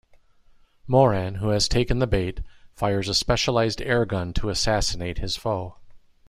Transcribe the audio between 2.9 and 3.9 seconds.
a specialized